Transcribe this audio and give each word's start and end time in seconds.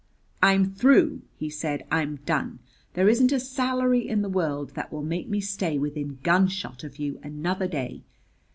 "I'm 0.41 0.65
through!" 0.65 1.21
he 1.37 1.51
said. 1.51 1.85
"I'm 1.91 2.21
done! 2.25 2.57
There 2.95 3.07
isn't 3.07 3.31
a 3.31 3.39
salary 3.39 3.99
in 4.07 4.23
the 4.23 4.29
world 4.29 4.71
that 4.71 4.91
will 4.91 5.03
make 5.03 5.27
me 5.29 5.39
stay 5.41 5.77
within 5.77 6.17
gunshot 6.23 6.83
of 6.83 6.97
you 6.97 7.19
another 7.21 7.67
day." 7.67 8.01